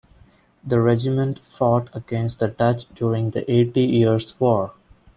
[0.65, 4.73] The regiment fought against the Dutch during the Eighty Years' War.